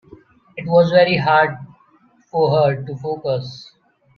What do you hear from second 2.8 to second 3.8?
to focus.